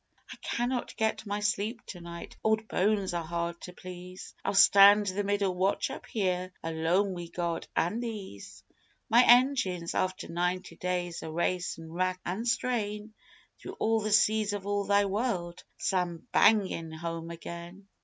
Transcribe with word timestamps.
I 0.31 0.35
cannot 0.37 0.95
get 0.95 1.27
my 1.27 1.41
sleep 1.41 1.85
to 1.85 2.01
night; 2.01 2.35
old 2.43 2.67
bones 2.67 3.13
are 3.13 3.23
hard 3.23 3.61
to 3.61 3.73
please; 3.73 4.33
I'll 4.43 4.55
stand 4.55 5.05
the 5.05 5.23
middle 5.23 5.53
watch 5.53 5.91
up 5.91 6.07
here 6.07 6.51
alone 6.63 7.13
wi' 7.13 7.27
God 7.27 7.67
an' 7.75 7.99
these 7.99 8.63
My 9.09 9.23
engines, 9.23 9.93
after 9.93 10.27
ninety 10.27 10.75
days 10.75 11.21
o' 11.21 11.29
race 11.29 11.77
an' 11.77 11.91
rack 11.91 12.19
an' 12.25 12.45
strain 12.45 13.13
Through 13.59 13.73
all 13.73 13.99
the 13.99 14.11
seas 14.11 14.53
of 14.53 14.65
all 14.65 14.85
Thy 14.85 15.05
world, 15.05 15.63
slam 15.77 16.27
bangin' 16.31 16.91
home 16.93 17.29
again. 17.29 17.87